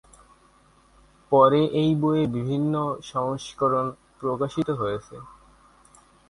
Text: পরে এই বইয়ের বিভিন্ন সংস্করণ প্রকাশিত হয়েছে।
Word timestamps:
পরে 1.31 1.61
এই 1.81 1.91
বইয়ের 2.01 2.29
বিভিন্ন 2.37 2.73
সংস্করণ 3.13 3.85
প্রকাশিত 4.19 4.67
হয়েছে। 4.81 5.15